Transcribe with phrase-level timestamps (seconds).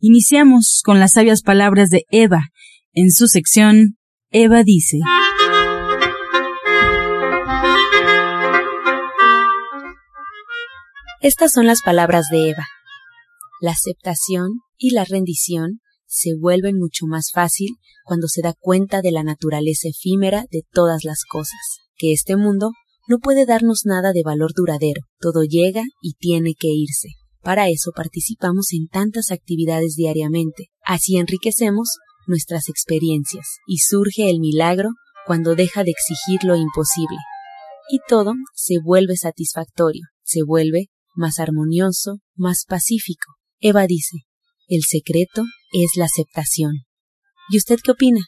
[0.00, 2.42] Iniciamos con las sabias palabras de Eva.
[2.92, 3.98] En su sección,
[4.30, 4.98] Eva dice.
[11.20, 12.64] Estas son las palabras de Eva.
[13.60, 17.70] La aceptación y la rendición se vuelven mucho más fácil
[18.04, 22.70] cuando se da cuenta de la naturaleza efímera de todas las cosas, que este mundo
[23.08, 27.17] no puede darnos nada de valor duradero, todo llega y tiene que irse.
[27.42, 34.90] Para eso participamos en tantas actividades diariamente, así enriquecemos nuestras experiencias y surge el milagro
[35.26, 37.16] cuando deja de exigir lo imposible.
[37.90, 43.34] Y todo se vuelve satisfactorio, se vuelve más armonioso, más pacífico.
[43.60, 44.18] Eva dice,
[44.68, 46.84] el secreto es la aceptación.
[47.50, 48.20] ¿Y usted qué opina?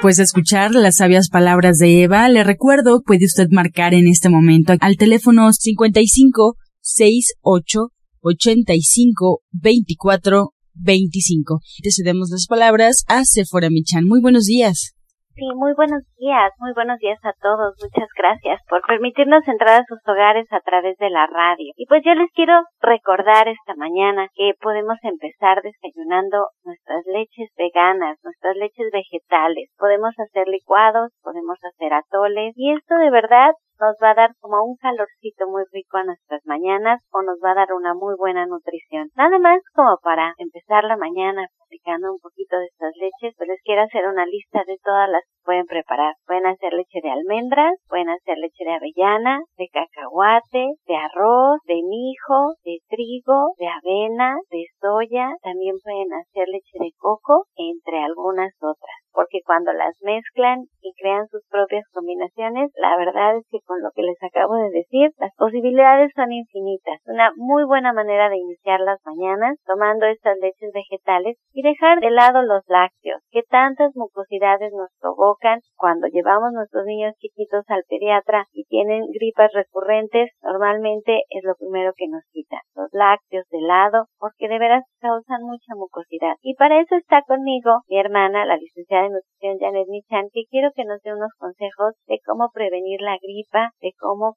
[0.00, 4.74] Pues escuchar las sabias palabras de Eva, le recuerdo, puede usted marcar en este momento
[4.78, 7.80] al teléfono 55 68
[8.20, 11.60] 85 24 25.
[11.82, 14.04] Te cedemos las palabras a Sephora Michan.
[14.04, 14.94] Muy buenos días.
[15.38, 17.78] Sí, muy buenos días, muy buenos días a todos.
[17.80, 21.70] Muchas gracias por permitirnos entrar a sus hogares a través de la radio.
[21.76, 28.18] Y pues yo les quiero recordar esta mañana que podemos empezar desayunando nuestras leches veganas,
[28.24, 29.70] nuestras leches vegetales.
[29.78, 34.62] Podemos hacer licuados, podemos hacer atoles y esto de verdad nos va a dar como
[34.64, 38.46] un calorcito muy rico a nuestras mañanas o nos va a dar una muy buena
[38.46, 39.10] nutrición.
[39.16, 43.62] Nada más como para empezar la mañana platicando un poquito de estas leches, pues les
[43.62, 46.12] quiero hacer una lista de todas las pueden preparar.
[46.26, 51.80] Pueden hacer leche de almendras, pueden hacer leche de avellana, de cacahuate, de arroz, de
[51.88, 58.52] mijo, de trigo, de avena, de soya, también pueden hacer leche de coco, entre algunas
[58.60, 63.82] otras porque cuando las mezclan y crean sus propias combinaciones, la verdad es que con
[63.82, 67.02] lo que les acabo de decir, las posibilidades son infinitas.
[67.04, 72.12] Una muy buena manera de iniciar las mañanas tomando estas leches vegetales y dejar de
[72.12, 75.37] lado los lácteos, que tantas mucosidades nos provocan
[75.76, 81.92] cuando llevamos nuestros niños chiquitos al pediatra y tienen gripas recurrentes, normalmente es lo primero
[81.96, 82.60] que nos quitan.
[82.74, 86.34] Los lácteos de lado, porque de veras causan mucha mucosidad.
[86.42, 90.70] Y para eso está conmigo mi hermana, la licenciada de nutrición Janet Michan, que quiero
[90.74, 94.34] que nos dé unos consejos de cómo prevenir la gripa, de cómo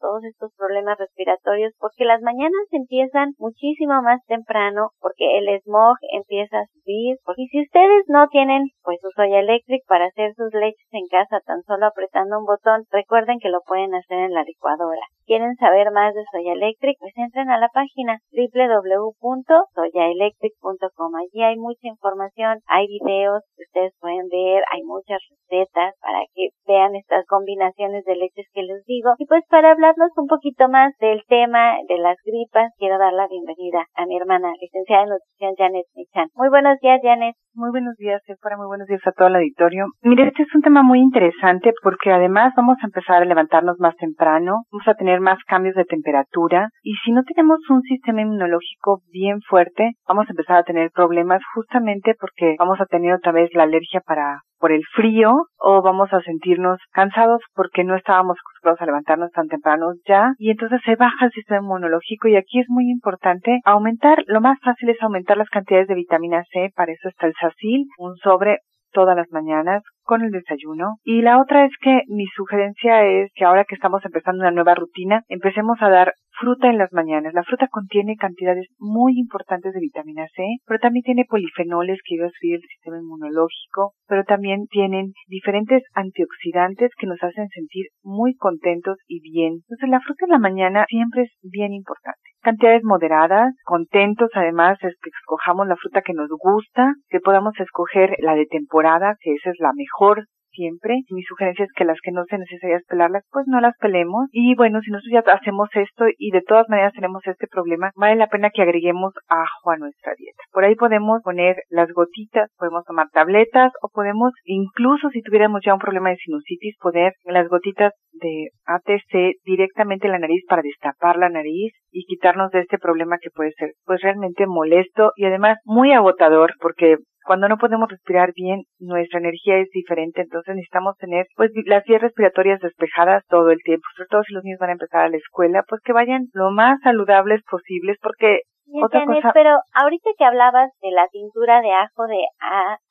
[0.00, 6.58] todos estos problemas respiratorios porque las mañanas empiezan muchísimo más temprano porque el smog empieza
[6.58, 10.88] a subir y si ustedes no tienen pues su soya electric para hacer sus leches
[10.92, 15.02] en casa tan solo apretando un botón recuerden que lo pueden hacer en la licuadora
[15.28, 21.16] quieren saber más de Soya Electric, pues entren a la página www.soyaelectric.com.
[21.20, 26.48] Allí hay mucha información, hay videos que ustedes pueden ver, hay muchas recetas para que
[26.66, 29.12] vean estas combinaciones de leches que les digo.
[29.18, 33.26] Y pues para hablarnos un poquito más del tema de las gripas, quiero dar la
[33.28, 36.28] bienvenida a mi hermana, licenciada en nutrición Janet Michan.
[36.34, 37.34] Muy buenos días, Janet.
[37.54, 38.56] Muy buenos días, Sephora.
[38.56, 39.86] Muy buenos días a todo el auditorio.
[40.02, 43.96] Mire, este es un tema muy interesante porque además vamos a empezar a levantarnos más
[43.96, 49.00] temprano, vamos a tener más cambios de temperatura y si no tenemos un sistema inmunológico
[49.10, 53.50] bien fuerte, vamos a empezar a tener problemas justamente porque vamos a tener otra vez
[53.54, 58.80] la alergia para por el frío o vamos a sentirnos cansados porque no estábamos acostumbrados
[58.80, 60.34] a levantarnos tan temprano ya.
[60.38, 64.58] Y entonces se baja el sistema inmunológico y aquí es muy importante aumentar, lo más
[64.62, 68.58] fácil es aumentar las cantidades de vitamina C, para eso está el sacil, un sobre
[68.92, 70.96] todas las mañanas con el desayuno.
[71.04, 74.74] Y la otra es que mi sugerencia es que ahora que estamos empezando una nueva
[74.74, 77.34] rutina, empecemos a dar fruta en las mañanas.
[77.34, 82.30] La fruta contiene cantidades muy importantes de vitamina C, pero también tiene polifenoles que ayudan
[82.30, 88.34] a subir el sistema inmunológico, pero también tienen diferentes antioxidantes que nos hacen sentir muy
[88.34, 89.60] contentos y bien.
[89.68, 94.94] Entonces la fruta en la mañana siempre es bien importante cantidades moderadas, contentos además es
[95.02, 99.50] que escojamos la fruta que nos gusta, que podamos escoger la de temporada, que esa
[99.50, 101.00] es la mejor siempre.
[101.10, 104.28] Mi sugerencia es que las que no sean necesarias pelarlas, pues no las pelemos.
[104.32, 108.16] Y bueno, si nosotros ya hacemos esto y de todas maneras tenemos este problema, vale
[108.16, 110.42] la pena que agreguemos ajo a nuestra dieta.
[110.52, 115.74] Por ahí podemos poner las gotitas, podemos tomar tabletas o podemos, incluso si tuviéramos ya
[115.74, 121.16] un problema de sinusitis, poner las gotitas de ATC directamente en la nariz para destapar
[121.16, 125.58] la nariz y quitarnos de este problema que puede ser pues realmente molesto y además
[125.64, 126.96] muy agotador porque
[127.28, 132.00] cuando no podemos respirar bien, nuestra energía es diferente, entonces necesitamos tener pues las vías
[132.00, 135.18] respiratorias despejadas todo el tiempo, sobre todo si los niños van a empezar a la
[135.18, 138.40] escuela, pues que vayan lo más saludables posibles porque
[138.82, 139.30] otra cosa...
[139.32, 142.20] pero ahorita que hablabas de la tintura de ajo de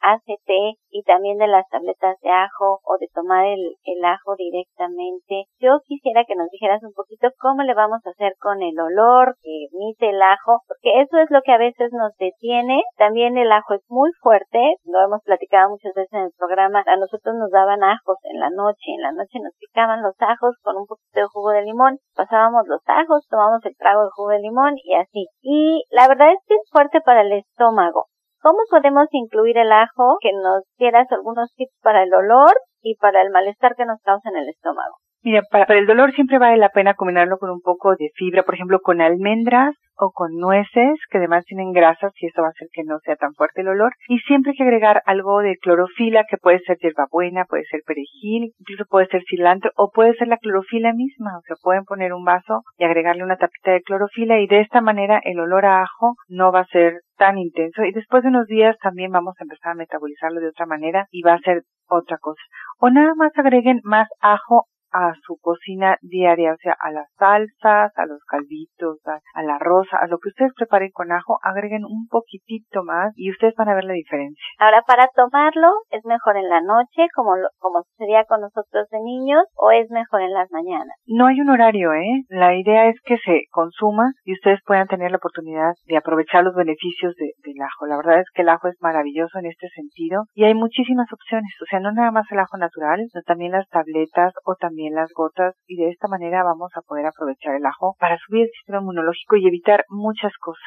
[0.02, 0.50] ACT
[0.90, 5.80] y también de las tabletas de ajo o de tomar el, el ajo directamente, yo
[5.86, 9.68] quisiera que nos dijeras un poquito cómo le vamos a hacer con el olor que
[9.72, 12.82] emite el ajo, porque eso es lo que a veces nos detiene.
[12.98, 16.96] También el ajo es muy fuerte, lo hemos platicado muchas veces en el programa, a
[16.98, 20.78] nosotros nos daban ajos en la noche, en la noche nos picaban los ajos con
[20.78, 24.40] un poquito de jugo de limón, pasábamos los ajos, tomamos el trago de jugo de
[24.40, 25.28] limón y así.
[25.42, 28.06] Y y la verdad es que es fuerte para el estómago.
[28.42, 30.18] ¿Cómo podemos incluir el ajo?
[30.22, 34.30] Que nos dieras algunos tips para el olor y para el malestar que nos causa
[34.30, 34.96] en el estómago.
[35.24, 38.56] Mira, para, el dolor siempre vale la pena combinarlo con un poco de fibra, por
[38.56, 42.68] ejemplo, con almendras o con nueces, que además tienen grasas y eso va a hacer
[42.72, 43.94] que no sea tan fuerte el olor.
[44.08, 48.54] Y siempre hay que agregar algo de clorofila, que puede ser hierbabuena, puede ser perejil,
[48.60, 51.38] incluso puede ser cilantro o puede ser la clorofila misma.
[51.38, 54.82] O sea, pueden poner un vaso y agregarle una tapita de clorofila y de esta
[54.82, 58.46] manera el olor a ajo no va a ser tan intenso y después de unos
[58.46, 62.18] días también vamos a empezar a metabolizarlo de otra manera y va a ser otra
[62.20, 62.42] cosa.
[62.80, 67.92] O nada más agreguen más ajo a su cocina diaria, o sea, a las salsas,
[67.98, 72.08] a los calditos, a, la rosa, a lo que ustedes preparen con ajo, agreguen un
[72.08, 74.42] poquitito más y ustedes van a ver la diferencia.
[74.60, 79.44] Ahora, para tomarlo, ¿es mejor en la noche, como, como sería con nosotros de niños,
[79.56, 80.96] o es mejor en las mañanas?
[81.06, 82.24] No hay un horario, ¿eh?
[82.30, 86.56] La idea es que se consuma y ustedes puedan tener la oportunidad de aprovechar los
[86.56, 87.86] beneficios de, del ajo.
[87.88, 91.52] La verdad es que el ajo es maravilloso en este sentido y hay muchísimas opciones,
[91.62, 95.12] o sea, no nada más el ajo natural, sino también las tabletas o también las
[95.14, 98.80] gotas y de esta manera vamos a poder aprovechar el ajo para subir el sistema
[98.80, 100.64] inmunológico y evitar muchas cosas.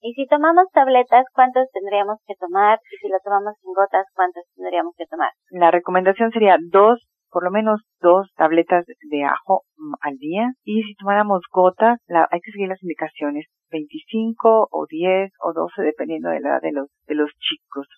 [0.00, 2.78] Y si tomamos tabletas, ¿cuántas tendríamos que tomar?
[2.92, 5.30] Y si lo tomamos en gotas, ¿cuántas tendríamos que tomar?
[5.50, 10.52] La recomendación sería dos, por lo menos dos tabletas de ajo mm, al día.
[10.62, 13.46] Y si tomáramos gotas, la, hay que seguir las indicaciones.
[13.70, 17.88] 25 o 10 o 12 dependiendo de la edad de los, de los chicos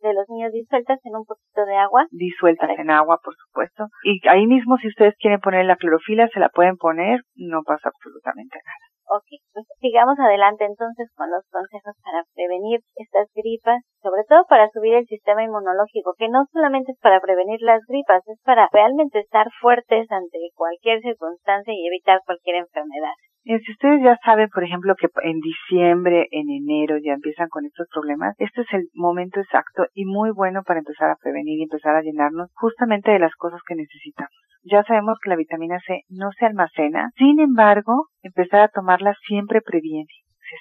[0.00, 2.06] de los niños disueltas en un poquito de agua.
[2.10, 3.86] Disueltas en agua, por supuesto.
[4.04, 7.88] Y ahí mismo, si ustedes quieren poner la clorofila, se la pueden poner, no pasa
[7.88, 8.84] absolutamente nada.
[9.06, 14.70] Ok, pues sigamos adelante entonces con los consejos para prevenir estas gripas, sobre todo para
[14.70, 19.20] subir el sistema inmunológico, que no solamente es para prevenir las gripas, es para realmente
[19.20, 23.12] estar fuertes ante cualquier circunstancia y evitar cualquier enfermedad.
[23.44, 27.66] Y si ustedes ya saben, por ejemplo, que en diciembre, en enero ya empiezan con
[27.66, 31.64] estos problemas, este es el momento exacto y muy bueno para empezar a prevenir y
[31.64, 34.32] empezar a llenarnos justamente de las cosas que necesitamos.
[34.62, 39.60] Ya sabemos que la vitamina C no se almacena, sin embargo, empezar a tomarla siempre
[39.60, 40.08] previene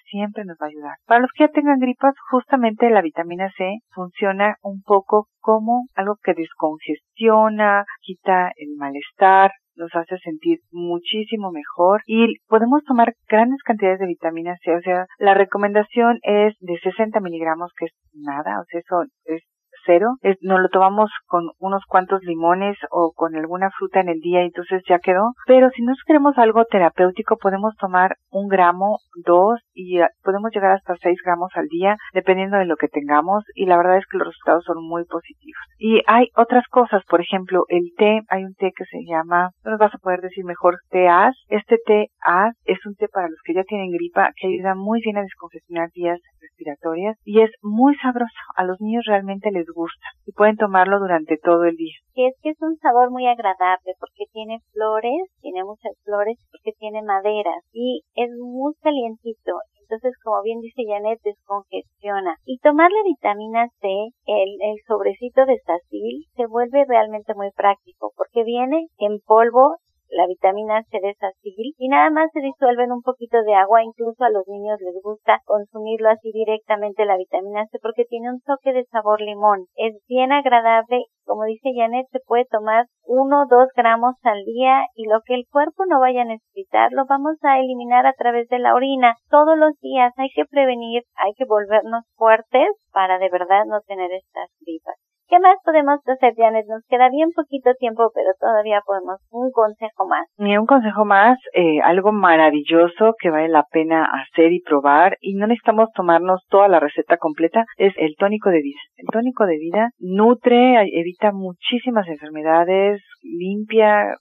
[0.10, 0.98] siempre nos va a ayudar.
[1.06, 6.18] Para los que ya tengan gripas, justamente la vitamina C funciona un poco como algo
[6.24, 12.02] que descongestiona, quita el malestar, nos hace sentir muchísimo mejor.
[12.06, 17.20] Y podemos tomar grandes cantidades de vitamina C, o sea, la recomendación es de 60
[17.20, 19.44] miligramos, que es nada, o sea, eso es
[19.86, 24.20] cero, es, nos lo tomamos con unos cuantos limones o con alguna fruta en el
[24.20, 25.34] día y entonces ya quedó.
[25.46, 30.72] Pero si nos queremos algo terapéutico podemos tomar un gramo, dos y ah, podemos llegar
[30.72, 34.18] hasta seis gramos al día dependiendo de lo que tengamos y la verdad es que
[34.18, 35.62] los resultados son muy positivos.
[35.78, 39.72] Y hay otras cosas, por ejemplo, el té, hay un té que se llama, no
[39.72, 41.36] nos vas a poder decir mejor, té as.
[41.50, 45.02] Este té as es un té para los que ya tienen gripa que ayuda muy
[45.04, 48.34] bien a descongestionar vías respiratorias y es muy sabroso.
[48.56, 51.96] A los niños realmente les gusta y pueden tomarlo durante todo el día.
[52.16, 57.02] Es que es un sabor muy agradable porque tiene flores, tiene muchas flores, porque tiene
[57.02, 59.54] maderas y es muy calientito.
[59.82, 62.38] Entonces, como bien dice Janet, descongestiona.
[62.46, 63.88] Y tomar la vitamina C,
[64.26, 69.76] el, el sobrecito de Sacil, se vuelve realmente muy práctico porque viene en polvo
[70.14, 73.84] la vitamina C de Sacil y nada más se disuelve en un poquito de agua,
[73.84, 78.42] incluso a los niños les gusta consumirlo así directamente la vitamina C porque tiene un
[78.42, 79.66] toque de sabor limón.
[79.76, 84.86] Es bien agradable, como dice Janet, se puede tomar uno o dos gramos al día
[84.96, 88.48] y lo que el cuerpo no vaya a necesitar lo vamos a eliminar a través
[88.50, 89.16] de la orina.
[89.30, 94.12] Todos los días hay que prevenir, hay que volvernos fuertes para de verdad no tener
[94.12, 94.96] estas gripas.
[95.34, 96.68] ¿Qué más podemos hacer, Janet?
[96.68, 100.28] Nos queda bien poquito tiempo, pero todavía podemos un consejo más.
[100.38, 105.34] Y un consejo más, eh, algo maravilloso que vale la pena hacer y probar y
[105.34, 108.80] no necesitamos tomarnos toda la receta completa, es el tónico de vida.
[108.96, 114.14] El tónico de vida nutre, evita muchísimas enfermedades, limpia,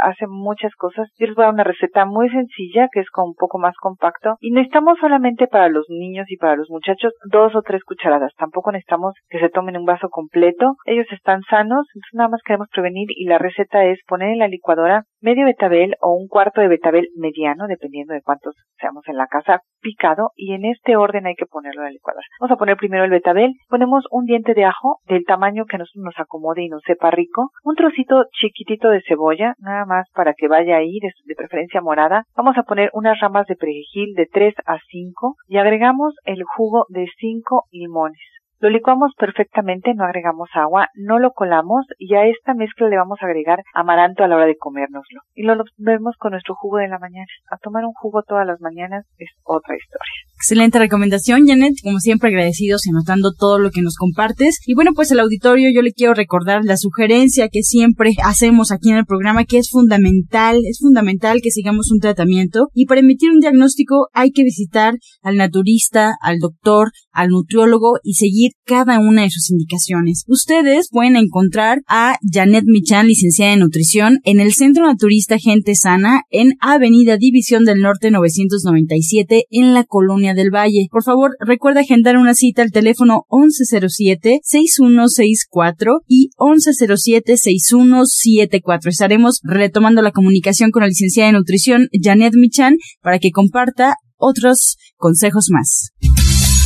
[0.00, 1.08] hace muchas cosas.
[1.18, 3.74] Yo les voy a dar una receta muy sencilla que es con un poco más
[3.76, 8.32] compacto y necesitamos solamente para los niños y para los muchachos dos o tres cucharadas.
[8.36, 10.76] Tampoco necesitamos que se tomen un vaso completo.
[10.84, 14.48] Ellos están sanos, entonces nada más queremos prevenir y la receta es poner en la
[14.48, 19.26] licuadora medio betabel o un cuarto de betabel mediano, dependiendo de cuántos seamos en la
[19.26, 22.26] casa, picado y en este orden hay que ponerlo en la licuadora.
[22.40, 26.04] Vamos a poner primero el betabel, ponemos un diente de ajo del tamaño que nosotros
[26.04, 30.48] nos acomode y nos sepa rico, un trocito chiquitito de cebolla, nada más para que
[30.48, 32.24] vaya ahí, de, preferencia morada.
[32.36, 36.86] Vamos a poner unas ramas de perejil de 3 a 5 y agregamos el jugo
[36.88, 38.39] de 5 limones.
[38.60, 43.18] Lo licuamos perfectamente, no agregamos agua, no lo colamos y a esta mezcla le vamos
[43.22, 45.22] a agregar amaranto a la hora de comérnoslo.
[45.34, 47.24] Y lo vemos con nuestro jugo de la mañana.
[47.50, 50.12] A tomar un jugo todas las mañanas es otra historia.
[50.36, 51.72] Excelente recomendación, Janet.
[51.82, 54.60] Como siempre, agradecidos y anotando todo lo que nos compartes.
[54.66, 58.90] Y bueno, pues al auditorio yo le quiero recordar la sugerencia que siempre hacemos aquí
[58.90, 62.68] en el programa, que es fundamental, es fundamental que sigamos un tratamiento.
[62.74, 68.14] Y para emitir un diagnóstico hay que visitar al naturista, al doctor, al nutriólogo y
[68.14, 70.24] seguir cada una de sus indicaciones.
[70.26, 76.22] Ustedes pueden encontrar a Janet Michan, licenciada en nutrición, en el Centro Naturista Gente Sana,
[76.30, 80.88] en Avenida División del Norte 997, en la Colonia del Valle.
[80.90, 88.88] Por favor, recuerda agendar una cita al teléfono 1107-6164 y 1107-6174.
[88.88, 94.76] Estaremos retomando la comunicación con la licenciada en nutrición, Janet Michan, para que comparta otros
[94.96, 95.92] consejos más.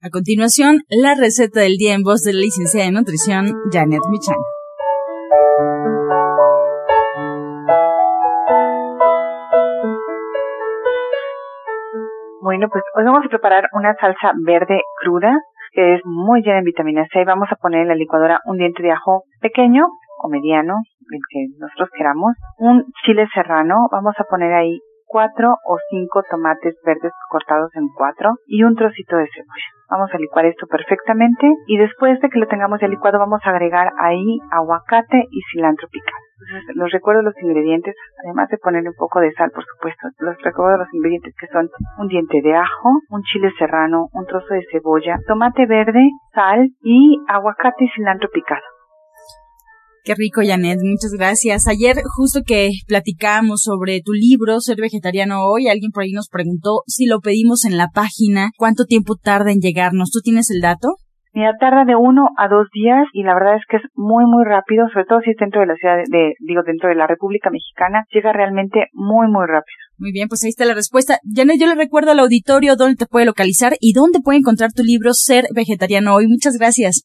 [0.00, 4.38] A continuación, la receta del día en voz de la licenciada en nutrición, Janet Michan.
[12.40, 15.34] Bueno, pues hoy vamos a preparar una salsa verde cruda
[15.72, 17.24] que es muy llena en vitamina C.
[17.24, 19.84] Vamos a poner en la licuadora un diente de ajo pequeño
[20.22, 20.74] o mediano,
[21.10, 26.76] el que nosotros queramos, un chile serrano, vamos a poner ahí cuatro o cinco tomates
[26.84, 29.77] verdes cortados en cuatro y un trocito de cebolla.
[29.90, 33.50] Vamos a licuar esto perfectamente y después de que lo tengamos ya licuado vamos a
[33.50, 36.28] agregar ahí aguacate y cilantro picado.
[36.40, 40.08] Entonces los recuerdo los ingredientes, además de ponerle un poco de sal, por supuesto.
[40.18, 41.68] Los recuerdo los ingredientes que son
[41.98, 47.18] un diente de ajo, un chile serrano, un trozo de cebolla, tomate verde, sal y
[47.26, 48.77] aguacate y cilantro picado.
[50.08, 50.78] Qué rico, Janet.
[50.82, 51.68] Muchas gracias.
[51.68, 56.80] Ayer, justo que platicábamos sobre tu libro, Ser Vegetariano Hoy, alguien por ahí nos preguntó
[56.86, 60.08] si lo pedimos en la página, cuánto tiempo tarda en llegarnos.
[60.10, 60.96] ¿Tú tienes el dato?
[61.34, 64.46] Mira, tarda de uno a dos días y la verdad es que es muy, muy
[64.46, 67.50] rápido, sobre todo si es dentro de la ciudad de, digo, dentro de la República
[67.50, 69.76] Mexicana, llega realmente muy, muy rápido.
[69.98, 71.18] Muy bien, pues ahí está la respuesta.
[71.36, 74.82] Janet, yo le recuerdo al auditorio dónde te puede localizar y dónde puede encontrar tu
[74.82, 76.28] libro Ser Vegetariano Hoy.
[76.28, 77.04] Muchas gracias.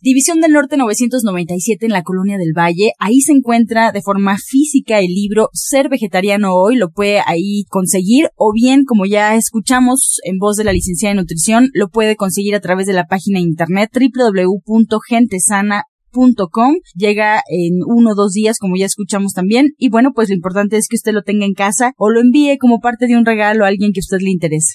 [0.00, 2.92] División del Norte 997 en la Colonia del Valle.
[2.98, 6.76] Ahí se encuentra de forma física el libro Ser Vegetariano Hoy.
[6.76, 11.20] Lo puede ahí conseguir o bien, como ya escuchamos en voz de la licenciada de
[11.20, 16.74] nutrición, lo puede conseguir a través de la página internet www.gentesana.com.
[16.94, 19.70] Llega en uno o dos días, como ya escuchamos también.
[19.76, 22.58] Y bueno, pues lo importante es que usted lo tenga en casa o lo envíe
[22.58, 24.74] como parte de un regalo a alguien que a usted le interese.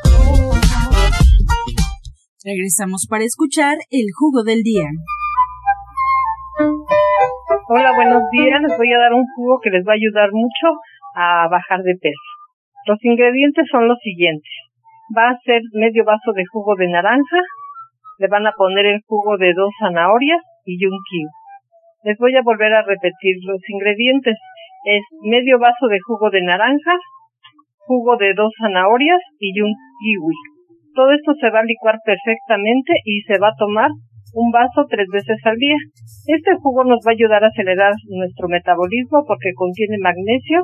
[2.41, 4.89] Regresamos para escuchar el jugo del día.
[7.69, 8.57] Hola, buenos días.
[8.65, 10.73] Les voy a dar un jugo que les va a ayudar mucho
[11.13, 12.29] a bajar de peso.
[12.87, 14.49] Los ingredientes son los siguientes.
[15.15, 17.45] Va a ser medio vaso de jugo de naranja,
[18.17, 21.29] le van a poner el jugo de dos zanahorias y un kiwi.
[22.05, 24.35] Les voy a volver a repetir los ingredientes.
[24.85, 26.97] Es medio vaso de jugo de naranja,
[27.85, 30.50] jugo de dos zanahorias y un kiwi.
[30.93, 33.89] Todo esto se va a licuar perfectamente y se va a tomar
[34.33, 35.75] un vaso tres veces al día.
[36.27, 40.61] Este jugo nos va a ayudar a acelerar nuestro metabolismo porque contiene magnesio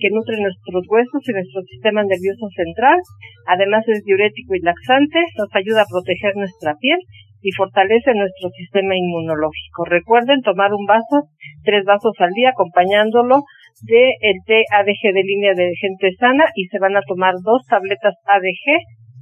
[0.00, 2.98] que nutre nuestros huesos y nuestro sistema nervioso central.
[3.46, 6.98] Además es diurético y laxante, nos ayuda a proteger nuestra piel
[7.42, 9.84] y fortalece nuestro sistema inmunológico.
[9.84, 11.28] Recuerden tomar un vaso,
[11.64, 13.44] tres vasos al día, acompañándolo
[13.84, 17.64] de el té ADG de línea de gente sana y se van a tomar dos
[17.68, 18.64] tabletas ADG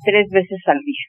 [0.09, 1.05] tres veces al día.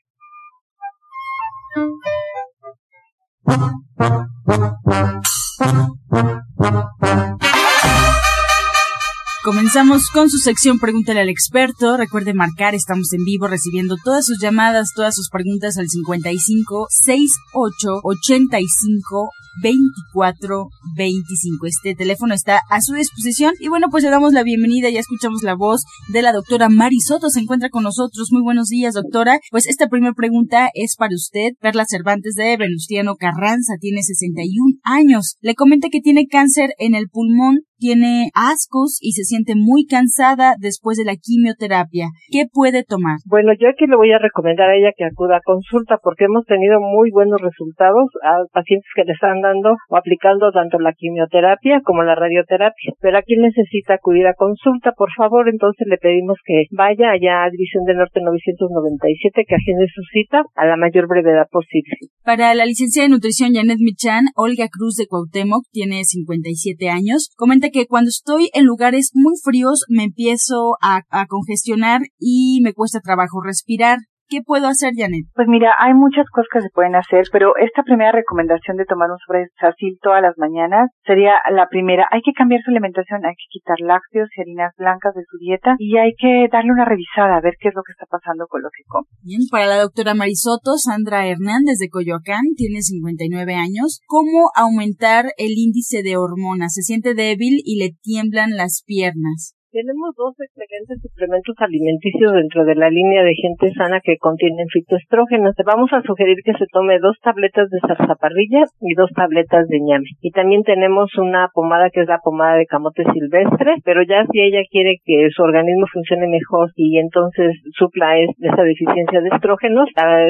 [9.49, 11.97] Comenzamos con su sección Pregúntale al experto.
[11.97, 17.99] Recuerde marcar, estamos en vivo recibiendo todas sus llamadas, todas sus preguntas al 55 68
[18.03, 19.31] 85
[19.63, 21.65] 24 25.
[21.65, 23.55] Este teléfono está a su disposición.
[23.59, 24.91] Y bueno, pues le damos la bienvenida.
[24.91, 25.81] Ya escuchamos la voz
[26.13, 27.29] de la doctora Mari Soto.
[27.29, 28.29] Se encuentra con nosotros.
[28.31, 29.39] Muy buenos días, doctora.
[29.49, 31.53] Pues esta primera pregunta es para usted.
[31.59, 35.37] Perla Cervantes de Venustiano Carranza tiene 61 años.
[35.41, 40.55] Le comenta que tiene cáncer en el pulmón tiene ascos y se siente muy cansada
[40.59, 42.11] después de la quimioterapia.
[42.29, 43.17] ¿Qué puede tomar?
[43.25, 46.45] Bueno, yo aquí le voy a recomendar a ella que acuda a consulta porque hemos
[46.45, 51.81] tenido muy buenos resultados a pacientes que le están dando o aplicando tanto la quimioterapia
[51.83, 52.93] como la radioterapia.
[52.99, 57.49] Pero aquí necesita acudir a consulta, por favor, entonces le pedimos que vaya allá a
[57.49, 61.95] División del Norte 997, que agende su cita a la mayor brevedad posible.
[62.23, 67.29] Para la licenciada de nutrición Janet Michan, Olga Cruz de Cuauhtémoc tiene 57 años.
[67.37, 72.99] Comenta que cuando estoy en lugares muy fríos me empiezo a, congestionar y me cuesta
[72.99, 73.99] trabajo respirar.
[74.29, 75.25] ¿Qué puedo hacer, Janet?
[75.33, 79.09] Pues mira, hay muchas cosas que se pueden hacer, pero esta primera recomendación de tomar
[79.09, 82.05] un sobrasacil todas las mañanas sería la primera.
[82.11, 85.75] Hay que cambiar su alimentación, hay que quitar lácteos y harinas blancas de su dieta
[85.79, 88.61] y hay que darle una revisada a ver qué es lo que está pasando con
[88.61, 89.09] lo que come.
[89.23, 93.99] Bien, para la doctora Marisoto, Sandra Hernández de Coyoacán, tiene 59 años.
[94.05, 96.73] ¿Cómo aumentar el índice de hormonas?
[96.75, 99.55] Se siente débil y le tiemblan las piernas.
[99.71, 105.53] Tenemos dos excelentes suplementos alimenticios dentro de la línea de gente sana que contienen fitoestrógenos.
[105.53, 109.77] Te vamos a sugerir que se tome dos tabletas de zarzaparrilla y dos tabletas de
[109.79, 110.09] ñame.
[110.21, 114.41] Y también tenemos una pomada que es la pomada de camote silvestre, pero ya si
[114.41, 119.85] ella quiere que su organismo funcione mejor y entonces supla esa deficiencia de estrógenos,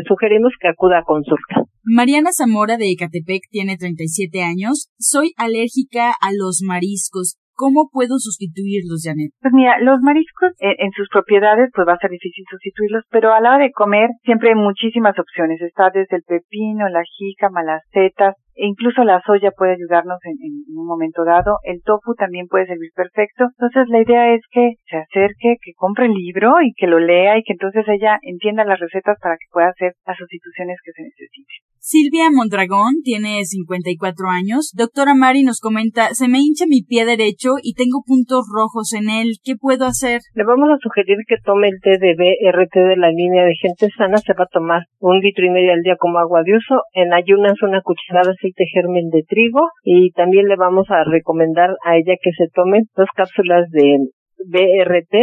[0.06, 1.64] sugerimos que acuda a consulta.
[1.84, 4.92] Mariana Zamora de Ecatepec tiene 37 años.
[5.00, 7.40] Soy alérgica a los mariscos.
[7.60, 9.36] ¿Cómo puedo sustituirlos, Janet?
[9.44, 13.34] Pues mira, los mariscos en, en, sus propiedades pues va a ser difícil sustituirlos, pero
[13.34, 15.60] a la hora de comer siempre hay muchísimas opciones.
[15.60, 20.40] Está desde el pepino, la jícama, las setas, e incluso la soya puede ayudarnos en,
[20.40, 21.60] en, un momento dado.
[21.64, 23.52] El tofu también puede servir perfecto.
[23.60, 27.38] Entonces la idea es que se acerque, que compre el libro y que lo lea
[27.38, 31.04] y que entonces ella entienda las recetas para que pueda hacer las sustituciones que se
[31.04, 31.69] necesiten.
[31.80, 34.72] Silvia Mondragón tiene 54 años.
[34.76, 39.10] Doctora Mari nos comenta, se me hincha mi pie derecho y tengo puntos rojos en
[39.10, 39.40] él.
[39.44, 40.20] ¿Qué puedo hacer?
[40.36, 43.88] Le vamos a sugerir que tome el té de BRT de la línea de gente
[43.98, 44.18] sana.
[44.18, 46.84] Se va a tomar un litro y medio al día como agua de uso.
[46.94, 51.72] En ayunas una cucharada de aceite germen de trigo y también le vamos a recomendar
[51.86, 53.98] a ella que se tome dos cápsulas de
[54.46, 55.16] BRT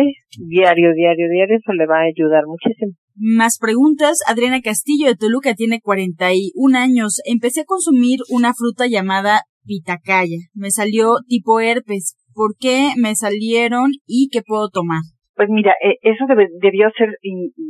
[0.48, 1.56] diario, diario, diario.
[1.56, 2.92] Eso le va a ayudar muchísimo.
[3.16, 4.18] Más preguntas.
[4.28, 7.20] Adriana Castillo de Toluca tiene 41 años.
[7.24, 10.36] Empecé a consumir una fruta llamada pitacaya.
[10.54, 12.16] Me salió tipo herpes.
[12.34, 15.00] ¿Por qué me salieron y qué puedo tomar?
[15.34, 17.18] Pues mira, eso debe, debió ser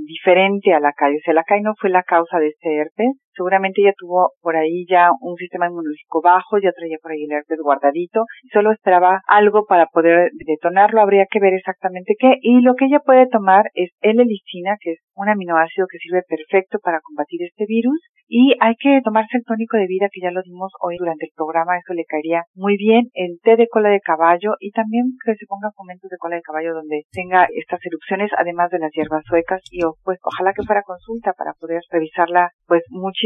[0.07, 1.17] diferente a la calle.
[1.17, 3.15] O sea, la calle no fue la causa de este herpes.
[3.37, 7.33] Seguramente ella tuvo por ahí ya un sistema inmunológico bajo, ya traía por ahí el
[7.33, 8.25] herpes guardadito.
[8.53, 11.03] Solo esperaba algo para poder detonarlo.
[11.03, 12.37] Habría que ver exactamente qué.
[12.41, 16.79] Y lo que ella puede tomar es L-listina, que es un aminoácido que sirve perfecto
[16.83, 18.01] para combatir este virus.
[18.29, 21.33] Y hay que tomarse el tónico de vida que ya lo dimos hoy durante el
[21.37, 21.79] programa.
[21.79, 23.07] Eso le caería muy bien.
[23.15, 26.43] El té de cola de caballo y también que se ponga fomentos de cola de
[26.43, 29.61] caballo donde tenga estas erupciones, además de las hierbas suecas.
[29.71, 33.26] Y pues ojalá que fuera consulta para poder revisarla pues muchísimo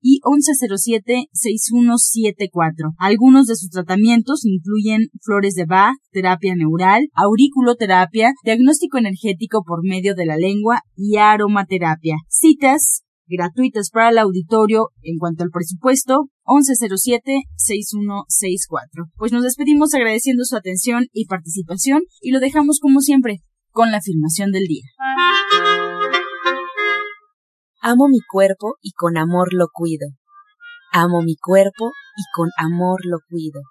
[0.01, 2.93] y 1107-6174.
[2.97, 10.15] Algunos de sus tratamientos incluyen flores de Bach, terapia neural, auriculoterapia, diagnóstico energético por medio
[10.15, 12.15] de la lengua y aromaterapia.
[12.27, 19.11] Citas gratuitas para el auditorio en cuanto al presupuesto 1107-6164.
[19.17, 23.97] Pues nos despedimos agradeciendo su atención y participación y lo dejamos como siempre con la
[23.97, 24.85] afirmación del día.
[27.81, 30.09] Amo mi cuerpo y con amor lo cuido.
[30.91, 33.61] Amo mi cuerpo y con amor lo cuido.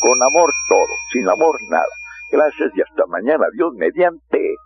[0.00, 1.84] Con amor todo, sin amor nada.
[2.32, 3.44] Gracias y hasta mañana.
[3.54, 4.56] Dios mediante.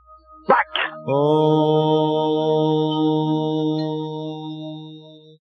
[0.46, 0.68] ¡Pac!
[1.06, 2.20] Oh.